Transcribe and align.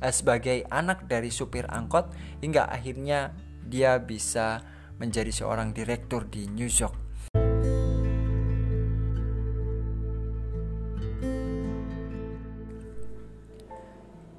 eh, 0.00 0.12
sebagai 0.12 0.64
anak 0.68 1.08
dari 1.08 1.32
supir 1.32 1.64
angkot 1.68 2.12
hingga 2.42 2.68
akhirnya 2.68 3.32
dia 3.66 3.98
bisa 3.98 4.62
menjadi 4.96 5.32
seorang 5.32 5.76
direktur 5.76 6.24
di 6.28 6.48
New 6.48 6.68
York. 6.70 7.06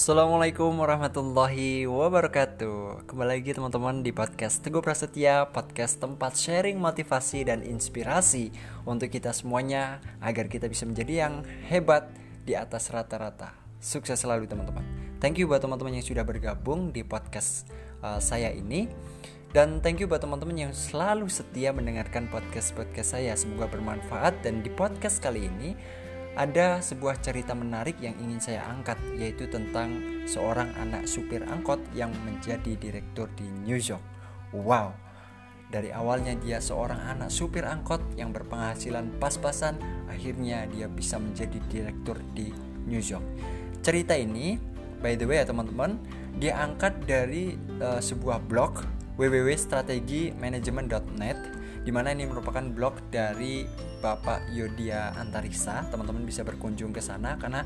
Assalamualaikum 0.00 0.80
warahmatullahi 0.80 1.84
wabarakatuh 1.84 3.04
Kembali 3.04 3.36
lagi 3.36 3.52
teman-teman 3.52 4.00
di 4.00 4.16
podcast 4.16 4.64
Teguh 4.64 4.80
Prasetya 4.80 5.52
Podcast 5.52 6.00
tempat 6.00 6.40
sharing 6.40 6.80
motivasi 6.80 7.44
dan 7.44 7.60
inspirasi 7.60 8.48
Untuk 8.88 9.12
kita 9.12 9.36
semuanya 9.36 10.00
Agar 10.24 10.48
kita 10.48 10.72
bisa 10.72 10.88
menjadi 10.88 11.28
yang 11.28 11.44
hebat 11.68 12.08
di 12.48 12.56
atas 12.56 12.88
rata-rata 12.88 13.69
Sukses 13.80 14.20
selalu 14.20 14.44
teman-teman 14.44 14.84
Thank 15.20 15.40
you 15.40 15.48
buat 15.48 15.64
teman-teman 15.64 15.96
yang 15.96 16.04
sudah 16.04 16.24
bergabung 16.24 16.92
di 16.92 17.00
podcast 17.04 17.68
uh, 18.04 18.20
saya 18.20 18.52
ini 18.52 18.88
dan 19.50 19.82
thank 19.82 19.98
you 19.98 20.06
buat 20.06 20.22
teman-teman 20.22 20.70
yang 20.70 20.72
selalu 20.72 21.26
setia 21.26 21.74
mendengarkan 21.74 22.30
podcast-podcast 22.30 23.18
saya. 23.18 23.34
Semoga 23.34 23.66
bermanfaat 23.66 24.46
dan 24.46 24.62
di 24.62 24.70
podcast 24.70 25.18
kali 25.18 25.50
ini 25.50 25.74
ada 26.38 26.78
sebuah 26.78 27.18
cerita 27.18 27.50
menarik 27.50 27.98
yang 27.98 28.14
ingin 28.22 28.38
saya 28.38 28.62
angkat 28.70 28.94
yaitu 29.18 29.50
tentang 29.50 30.22
seorang 30.22 30.70
anak 30.78 31.10
supir 31.10 31.42
angkot 31.42 31.82
yang 31.98 32.14
menjadi 32.22 32.78
direktur 32.78 33.26
di 33.34 33.50
New 33.66 33.76
York. 33.82 34.02
Wow. 34.54 34.94
Dari 35.70 35.90
awalnya 35.90 36.38
dia 36.38 36.62
seorang 36.62 37.18
anak 37.18 37.34
supir 37.34 37.66
angkot 37.66 38.02
yang 38.14 38.30
berpenghasilan 38.30 39.18
pas-pasan, 39.18 39.78
akhirnya 40.06 40.66
dia 40.70 40.86
bisa 40.86 41.18
menjadi 41.18 41.58
direktur 41.66 42.22
di 42.34 42.54
New 42.86 43.02
York. 43.02 43.26
Cerita 43.80 44.12
ini, 44.12 44.60
by 45.00 45.16
the 45.16 45.24
way 45.24 45.40
ya 45.40 45.48
teman-teman, 45.48 45.96
dia 46.36 46.52
angkat 46.60 47.00
dari 47.08 47.56
uh, 47.80 47.96
sebuah 47.96 48.44
blog 48.44 48.84
www.strategimanajemen.net 49.16 51.40
di 51.80 51.88
mana 51.88 52.12
ini 52.12 52.28
merupakan 52.28 52.60
blog 52.60 53.00
dari 53.08 53.64
Bapak 54.04 54.52
Yodia 54.52 55.16
Antariksa. 55.16 55.88
Teman-teman 55.88 56.28
bisa 56.28 56.44
berkunjung 56.44 56.92
ke 56.92 57.00
sana 57.00 57.40
karena 57.40 57.64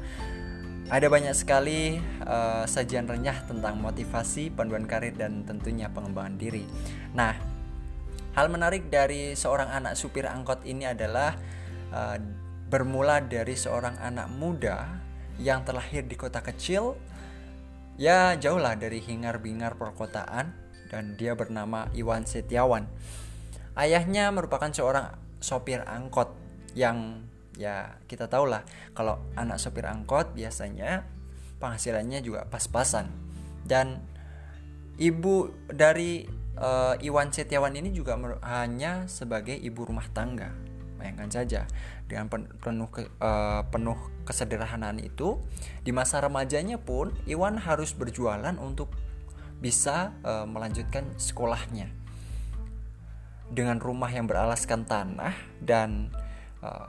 ada 0.86 1.10
banyak 1.10 1.34
sekali 1.34 1.98
uh, 2.22 2.62
sajian 2.62 3.10
renyah 3.10 3.50
tentang 3.50 3.82
motivasi, 3.82 4.54
panduan 4.54 4.86
karir 4.86 5.18
dan 5.18 5.42
tentunya 5.42 5.90
pengembangan 5.90 6.38
diri. 6.38 6.62
Nah, 7.10 7.34
hal 8.38 8.46
menarik 8.54 8.86
dari 8.86 9.34
seorang 9.34 9.66
anak 9.66 9.98
supir 9.98 10.30
angkot 10.30 10.62
ini 10.62 10.86
adalah 10.86 11.34
uh, 11.90 12.22
bermula 12.70 13.18
dari 13.18 13.58
seorang 13.58 13.98
anak 13.98 14.30
muda 14.30 15.02
yang 15.42 15.66
terlahir 15.66 16.06
di 16.06 16.14
kota 16.14 16.40
kecil 16.44 16.94
ya 17.98 18.34
jauhlah 18.38 18.74
dari 18.74 18.98
hingar-bingar 19.02 19.78
perkotaan 19.78 20.54
dan 20.90 21.18
dia 21.18 21.34
bernama 21.34 21.90
Iwan 21.94 22.22
Setiawan. 22.26 22.86
Ayahnya 23.74 24.30
merupakan 24.30 24.70
seorang 24.70 25.18
sopir 25.42 25.82
angkot 25.82 26.30
yang 26.78 27.26
ya 27.54 27.98
kita 28.10 28.26
tahu 28.26 28.50
lah 28.50 28.66
kalau 28.94 29.18
anak 29.38 29.62
sopir 29.62 29.86
angkot 29.86 30.34
biasanya 30.34 31.06
penghasilannya 31.62 32.22
juga 32.22 32.46
pas-pasan 32.50 33.10
dan 33.66 34.02
ibu 34.98 35.50
dari 35.70 36.26
uh, 36.58 36.98
Iwan 36.98 37.30
Setiawan 37.30 37.74
ini 37.78 37.94
juga 37.94 38.18
hanya 38.42 39.06
sebagai 39.06 39.54
ibu 39.54 39.86
rumah 39.86 40.06
tangga 40.10 40.50
bayangkan 41.04 41.28
saja 41.28 41.68
dengan 42.08 42.32
penuh 42.32 42.88
uh, 43.20 43.60
penuh 43.68 43.98
kesederhanaan 44.24 44.96
itu 45.04 45.36
di 45.84 45.92
masa 45.92 46.24
remajanya 46.24 46.80
pun 46.80 47.12
Iwan 47.28 47.60
harus 47.60 47.92
berjualan 47.92 48.56
untuk 48.56 48.88
bisa 49.60 50.16
uh, 50.24 50.48
melanjutkan 50.48 51.04
sekolahnya 51.20 51.92
dengan 53.52 53.76
rumah 53.84 54.08
yang 54.08 54.24
beralaskan 54.24 54.88
tanah 54.88 55.36
dan 55.60 56.08
uh, 56.64 56.88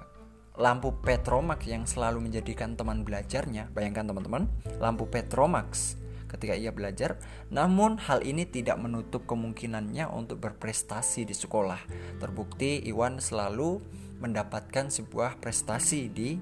lampu 0.55 0.95
Petromax 1.03 1.67
yang 1.67 1.83
selalu 1.83 2.31
menjadikan 2.31 2.79
teman 2.79 3.03
belajarnya. 3.03 3.67
Bayangkan 3.75 4.07
teman-teman, 4.07 4.47
lampu 4.79 5.03
Petromax 5.03 5.99
ketika 6.31 6.55
ia 6.55 6.71
belajar. 6.71 7.19
Namun 7.51 7.99
hal 7.99 8.23
ini 8.23 8.47
tidak 8.47 8.79
menutup 8.79 9.27
kemungkinannya 9.27 10.07
untuk 10.11 10.43
berprestasi 10.43 11.27
di 11.27 11.35
sekolah. 11.35 11.79
Terbukti 12.19 12.83
Iwan 12.87 13.19
selalu 13.19 13.83
mendapatkan 14.19 14.87
sebuah 14.87 15.39
prestasi 15.39 16.07
di 16.11 16.39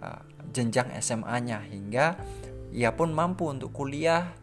uh, 0.00 0.20
jenjang 0.52 0.92
SMA-nya 1.00 1.64
hingga 1.66 2.16
ia 2.74 2.90
pun 2.92 3.14
mampu 3.14 3.48
untuk 3.48 3.70
kuliah 3.70 4.34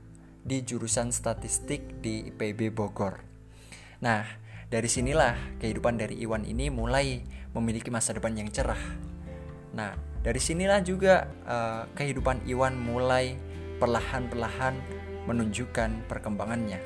di 0.42 0.66
jurusan 0.66 1.14
statistik 1.14 2.02
di 2.02 2.32
IPB 2.34 2.74
Bogor. 2.74 3.22
Nah, 4.02 4.26
dari 4.72 4.90
sinilah 4.90 5.62
kehidupan 5.62 6.00
dari 6.02 6.18
Iwan 6.24 6.48
ini 6.48 6.72
mulai 6.74 7.22
memiliki 7.54 7.92
masa 7.94 8.16
depan 8.16 8.34
yang 8.34 8.50
cerah. 8.50 8.80
Nah, 9.76 9.94
dari 10.24 10.40
sinilah 10.42 10.80
juga 10.82 11.30
uh, 11.46 11.84
kehidupan 11.94 12.48
Iwan 12.50 12.80
mulai 12.80 13.38
perlahan-perlahan 13.78 14.80
menunjukkan 15.30 16.10
perkembangannya. 16.10 16.82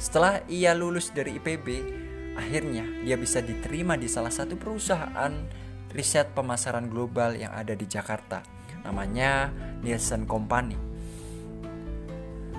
Setelah 0.00 0.40
ia 0.48 0.72
lulus 0.72 1.12
dari 1.12 1.36
IPB, 1.36 1.66
akhirnya 2.36 2.84
dia 3.04 3.16
bisa 3.20 3.44
diterima 3.44 3.96
di 3.96 4.08
salah 4.08 4.32
satu 4.32 4.56
perusahaan 4.56 5.32
riset 5.92 6.32
pemasaran 6.32 6.88
global 6.88 7.36
yang 7.36 7.52
ada 7.52 7.76
di 7.76 7.84
Jakarta. 7.84 8.40
Namanya 8.82 9.52
Nielsen 9.84 10.24
Company. 10.24 10.92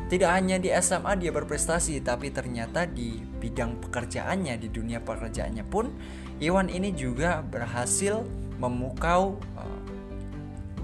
Tidak 0.08 0.30
hanya 0.30 0.62
di 0.62 0.70
SMA 0.78 1.18
dia 1.18 1.34
berprestasi, 1.34 1.98
tapi 2.06 2.30
ternyata 2.30 2.86
di 2.86 3.18
bidang 3.18 3.82
pekerjaannya, 3.82 4.62
di 4.62 4.70
dunia 4.70 5.02
pekerjaannya 5.02 5.66
pun, 5.66 5.90
Iwan 6.38 6.70
ini 6.70 6.94
juga 6.94 7.42
berhasil 7.42 8.22
memukau 8.62 9.42
uh, 9.58 9.82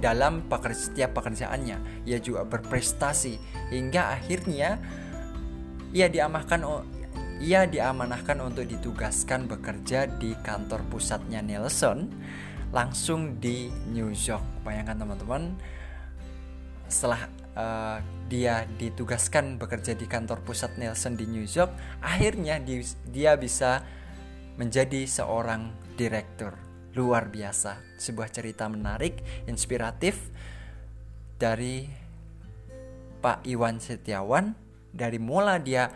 dalam 0.02 0.42
pekerja, 0.50 0.80
setiap 0.90 1.20
pekerjaannya. 1.20 2.08
Ia 2.10 2.18
juga 2.18 2.48
berprestasi 2.48 3.38
hingga 3.70 4.18
akhirnya 4.18 4.82
ia 5.94 6.08
diamanahkan 6.10 6.64
ia 7.40 7.64
diamanahkan 7.64 8.36
untuk 8.44 8.68
ditugaskan 8.68 9.48
bekerja 9.48 10.12
di 10.20 10.36
kantor 10.44 10.84
pusatnya 10.92 11.40
Nelson 11.40 12.12
langsung 12.76 13.40
di 13.40 13.72
New 13.96 14.12
York. 14.12 14.44
Bayangkan 14.68 15.00
teman-teman, 15.00 15.56
setelah 16.92 17.32
uh, 17.56 17.98
dia 18.30 18.68
ditugaskan 18.78 19.58
bekerja 19.58 19.96
di 19.96 20.06
kantor 20.06 20.44
pusat 20.44 20.76
Nelson 20.78 21.16
di 21.16 21.26
New 21.26 21.48
York, 21.48 21.72
akhirnya 22.04 22.60
di, 22.62 22.84
dia 23.10 23.34
bisa 23.40 23.82
menjadi 24.60 25.08
seorang 25.08 25.72
direktur. 25.96 26.54
Luar 26.98 27.32
biasa, 27.32 27.80
sebuah 27.96 28.30
cerita 28.34 28.68
menarik, 28.68 29.22
inspiratif 29.48 30.28
dari 31.40 31.88
Pak 33.24 33.48
Iwan 33.48 33.80
Setiawan. 33.80 34.68
Dari 34.90 35.22
mula 35.22 35.62
dia 35.62 35.94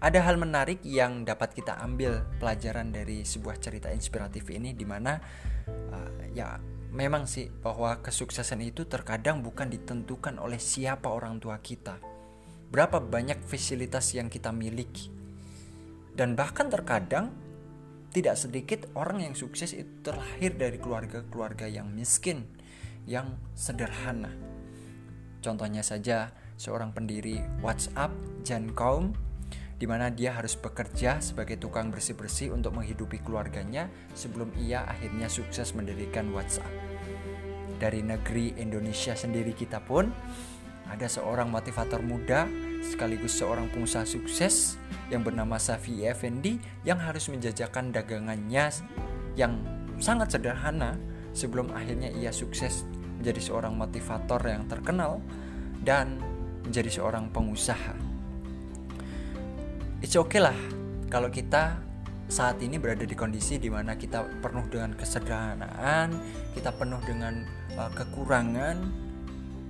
ada 0.00 0.24
hal 0.24 0.40
menarik 0.40 0.80
yang 0.80 1.28
dapat 1.28 1.52
kita 1.52 1.76
ambil 1.84 2.24
pelajaran 2.40 2.88
dari 2.88 3.20
sebuah 3.20 3.60
cerita 3.60 3.92
inspiratif 3.92 4.48
ini, 4.48 4.72
di 4.72 4.88
mana 4.88 5.20
uh, 5.68 6.24
ya 6.32 6.56
memang 6.88 7.28
sih 7.28 7.52
bahwa 7.52 8.00
kesuksesan 8.00 8.64
itu 8.64 8.88
terkadang 8.88 9.44
bukan 9.44 9.68
ditentukan 9.68 10.40
oleh 10.40 10.56
siapa 10.56 11.12
orang 11.12 11.36
tua 11.36 11.60
kita. 11.60 12.00
Berapa 12.72 12.96
banyak 12.96 13.44
fasilitas 13.44 14.16
yang 14.16 14.32
kita 14.32 14.48
miliki. 14.56 15.12
Dan 16.16 16.32
bahkan 16.32 16.72
terkadang 16.72 17.36
tidak 18.10 18.40
sedikit 18.40 18.90
orang 18.96 19.22
yang 19.22 19.34
sukses 19.36 19.76
itu 19.76 20.02
terlahir 20.02 20.56
dari 20.56 20.80
keluarga-keluarga 20.80 21.68
yang 21.70 21.92
miskin, 21.92 22.48
yang 23.04 23.36
sederhana. 23.52 24.32
Contohnya 25.44 25.84
saja 25.84 26.32
seorang 26.56 26.90
pendiri 26.90 27.38
WhatsApp, 27.62 28.12
Jan 28.42 28.74
Kaum, 28.74 29.14
di 29.80 29.88
mana 29.88 30.12
dia 30.12 30.36
harus 30.36 30.60
bekerja 30.60 31.24
sebagai 31.24 31.56
tukang 31.56 31.88
bersih-bersih 31.88 32.52
untuk 32.52 32.76
menghidupi 32.76 33.24
keluarganya 33.24 33.88
sebelum 34.12 34.52
ia 34.60 34.84
akhirnya 34.84 35.32
sukses 35.32 35.72
mendirikan 35.72 36.28
WhatsApp. 36.36 36.68
Dari 37.80 38.04
negeri 38.04 38.60
Indonesia 38.60 39.16
sendiri 39.16 39.56
kita 39.56 39.80
pun 39.80 40.12
ada 40.84 41.08
seorang 41.08 41.48
motivator 41.48 42.04
muda 42.04 42.44
sekaligus 42.84 43.40
seorang 43.40 43.72
pengusaha 43.72 44.04
sukses 44.04 44.76
yang 45.08 45.24
bernama 45.24 45.56
Safi 45.56 46.04
Effendi 46.04 46.60
yang 46.84 47.00
harus 47.00 47.32
menjajakan 47.32 47.88
dagangannya 47.88 48.68
yang 49.32 49.64
sangat 49.96 50.36
sederhana 50.36 51.00
sebelum 51.32 51.72
akhirnya 51.72 52.12
ia 52.12 52.28
sukses 52.36 52.84
menjadi 53.16 53.40
seorang 53.40 53.80
motivator 53.80 54.44
yang 54.44 54.68
terkenal 54.68 55.24
dan 55.80 56.20
menjadi 56.68 57.00
seorang 57.00 57.32
pengusaha 57.32 58.09
it's 60.00 60.16
okay 60.16 60.40
lah. 60.40 60.56
Kalau 61.12 61.28
kita 61.28 61.76
saat 62.30 62.62
ini 62.62 62.78
berada 62.80 63.04
di 63.04 63.12
kondisi 63.12 63.60
di 63.60 63.68
mana 63.68 63.98
kita 63.98 64.24
penuh 64.40 64.64
dengan 64.70 64.96
kesederhanaan, 64.96 66.14
kita 66.56 66.72
penuh 66.72 67.00
dengan 67.04 67.44
uh, 67.76 67.90
kekurangan, 67.92 68.80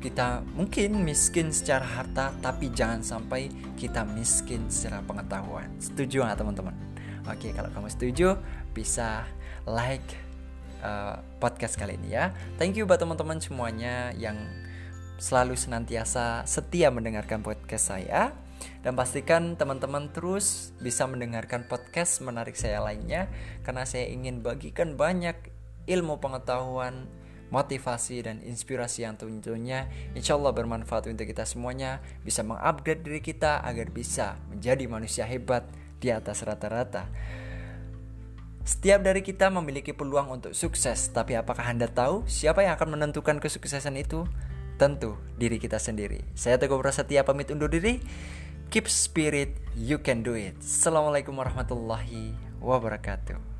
kita 0.01 0.45
mungkin 0.55 1.03
miskin 1.03 1.51
secara 1.51 1.83
harta 1.85 2.33
tapi 2.39 2.71
jangan 2.71 3.03
sampai 3.03 3.51
kita 3.75 4.07
miskin 4.07 4.71
secara 4.71 5.03
pengetahuan. 5.03 5.69
Setuju 5.83 6.23
nggak 6.25 6.39
teman-teman? 6.39 6.77
Oke 7.27 7.53
kalau 7.53 7.69
kamu 7.73 7.89
setuju 7.91 8.37
bisa 8.77 9.25
like 9.67 10.17
uh, 10.85 11.19
podcast 11.43 11.75
kali 11.81 11.97
ini 11.97 12.15
ya. 12.15 12.31
Thank 12.61 12.77
you 12.77 12.85
buat 12.85 13.01
teman-teman 13.01 13.41
semuanya 13.41 14.13
yang 14.15 14.37
selalu 15.21 15.57
senantiasa 15.57 16.49
setia 16.49 16.89
mendengarkan 16.89 17.45
podcast 17.45 17.93
saya 17.93 18.33
dan 18.81 18.97
pastikan 18.97 19.55
teman-teman 19.55 20.13
terus 20.13 20.77
bisa 20.79 21.05
mendengarkan 21.05 21.67
podcast 21.67 22.21
menarik 22.25 22.55
saya 22.55 22.81
lainnya 22.81 23.31
karena 23.67 23.85
saya 23.85 24.09
ingin 24.09 24.41
bagikan 24.41 24.95
banyak 24.95 25.37
ilmu 25.89 26.21
pengetahuan 26.23 27.07
motivasi 27.51 28.23
dan 28.23 28.39
inspirasi 28.47 29.03
yang 29.03 29.19
tentunya 29.19 29.91
insya 30.15 30.39
Allah 30.39 30.55
bermanfaat 30.55 31.11
untuk 31.11 31.27
kita 31.27 31.43
semuanya 31.43 31.99
bisa 32.23 32.47
mengupgrade 32.47 33.03
diri 33.03 33.21
kita 33.21 33.59
agar 33.67 33.91
bisa 33.91 34.39
menjadi 34.55 34.85
manusia 34.87 35.25
hebat 35.27 35.67
di 35.99 36.15
atas 36.15 36.47
rata-rata 36.47 37.11
setiap 38.71 39.03
dari 39.03 39.25
kita 39.25 39.51
memiliki 39.51 39.91
peluang 39.91 40.31
untuk 40.31 40.53
sukses, 40.55 41.11
tapi 41.11 41.35
apakah 41.35 41.65
Anda 41.65 41.91
tahu 41.91 42.29
siapa 42.31 42.63
yang 42.63 42.79
akan 42.79 42.95
menentukan 42.95 43.43
kesuksesan 43.43 43.99
itu? 43.99 44.29
Tentu 44.79 45.19
diri 45.37 45.59
kita 45.59 45.83
sendiri. 45.83 46.23
Saya 46.39 46.57
Teguh 46.57 46.79
Prasetya 46.79 47.27
pamit 47.27 47.51
undur 47.51 47.67
diri. 47.67 47.99
Keep 48.71 48.87
spirit, 48.87 49.59
you 49.75 49.99
can 49.99 50.23
do 50.23 50.39
it. 50.39 50.55
Assalamualaikum 50.63 51.35
warahmatullahi 51.35 52.39
wabarakatuh. 52.63 53.60